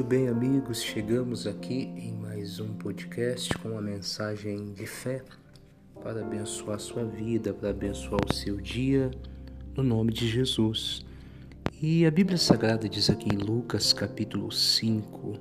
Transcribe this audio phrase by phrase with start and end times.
[0.00, 5.22] Muito bem, amigos, chegamos aqui em mais um podcast com uma mensagem de fé
[6.02, 9.10] para abençoar sua vida, para abençoar o seu dia,
[9.76, 11.04] no nome de Jesus.
[11.82, 15.34] E a Bíblia Sagrada diz aqui em Lucas capítulo 5,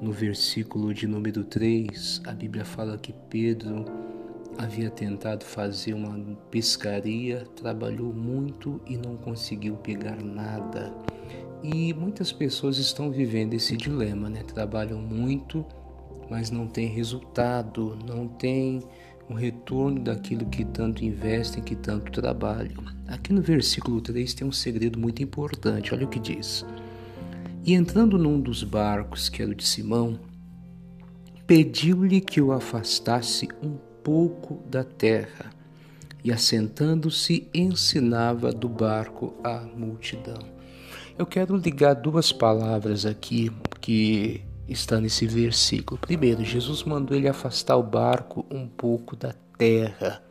[0.00, 3.84] no versículo de número 3, a Bíblia fala que Pedro
[4.58, 10.94] havia tentado fazer uma pescaria, trabalhou muito e não conseguiu pegar nada.
[11.62, 14.42] E muitas pessoas estão vivendo esse dilema, né?
[14.42, 15.64] Trabalham muito,
[16.28, 18.80] mas não tem resultado, não tem
[19.30, 22.84] um retorno daquilo que tanto investem, que tanto trabalham.
[23.06, 26.66] Aqui no versículo 3 tem um segredo muito importante, olha o que diz.
[27.64, 30.18] E entrando num dos barcos, que era o de Simão,
[31.46, 35.50] pediu-lhe que o afastasse um pouco da terra,
[36.24, 40.61] e assentando-se ensinava do barco a multidão.
[41.18, 46.00] Eu quero ligar duas palavras aqui que está nesse versículo.
[46.00, 50.22] Primeiro, Jesus mandou ele afastar o barco um pouco da terra.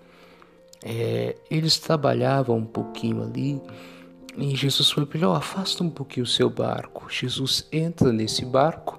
[0.83, 3.61] É, eles trabalhavam um pouquinho ali
[4.35, 7.07] e Jesus foi para ele: oh, afasta um pouquinho o seu barco.
[7.09, 8.97] Jesus entra nesse barco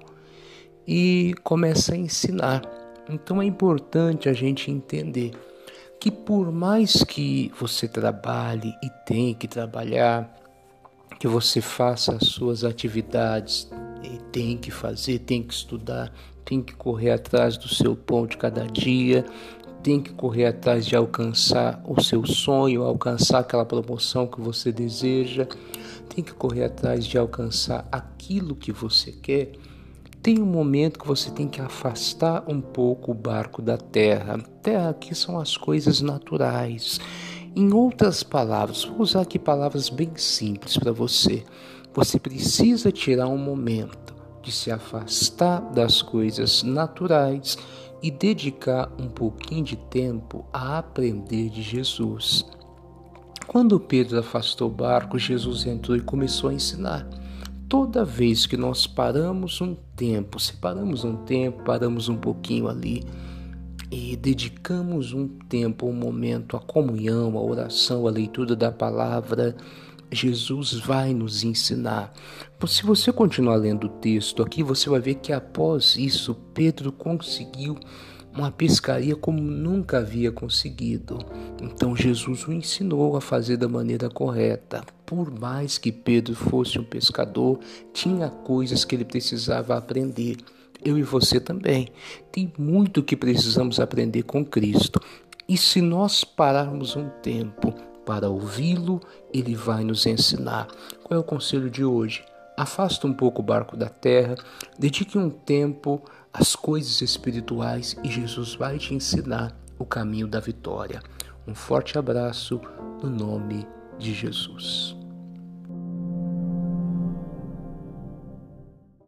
[0.87, 2.61] e começa a ensinar.
[3.09, 5.31] Então é importante a gente entender
[5.99, 10.42] que por mais que você trabalhe e tenha que trabalhar,
[11.23, 13.71] que você faça as suas atividades,
[14.03, 18.35] e tem que fazer, tem que estudar, tem que correr atrás do seu pão de
[18.35, 19.23] cada dia,
[19.81, 25.47] tem que correr atrás de alcançar o seu sonho, alcançar aquela promoção que você deseja,
[26.13, 29.53] tem que correr atrás de alcançar aquilo que você quer
[30.23, 34.39] tem um momento que você tem que afastar um pouco o barco da terra.
[34.61, 36.97] Terra aqui são as coisas naturais.
[37.55, 41.43] Em outras palavras, vou usar aqui palavras bem simples para você.
[41.93, 47.55] Você precisa tirar um momento de se afastar das coisas naturais
[48.01, 52.43] e dedicar um pouquinho de tempo a aprender de Jesus.
[53.45, 57.07] Quando Pedro afastou o barco, Jesus entrou e começou a ensinar
[57.69, 63.03] toda vez que nós paramos um tempo, separamos um tempo, paramos um pouquinho ali
[63.95, 69.55] e dedicamos um tempo, um momento à comunhão, à oração, à leitura da palavra,
[70.11, 72.11] Jesus vai nos ensinar.
[72.65, 77.77] Se você continuar lendo o texto aqui, você vai ver que após isso, Pedro conseguiu
[78.35, 81.19] uma pescaria como nunca havia conseguido.
[81.61, 84.83] Então Jesus o ensinou a fazer da maneira correta.
[85.05, 87.59] Por mais que Pedro fosse um pescador,
[87.93, 90.37] tinha coisas que ele precisava aprender.
[90.83, 91.87] Eu e você também.
[92.31, 94.99] Tem muito que precisamos aprender com Cristo.
[95.47, 97.73] E se nós pararmos um tempo
[98.05, 98.99] para ouvi-lo,
[99.33, 100.67] ele vai nos ensinar.
[101.03, 102.23] Qual é o conselho de hoje?
[102.57, 104.35] Afasta um pouco o barco da terra,
[104.77, 111.01] dedique um tempo às coisas espirituais e Jesus vai te ensinar o caminho da vitória.
[111.47, 112.59] Um forte abraço
[113.01, 113.67] no nome
[113.99, 115.02] de Jesus.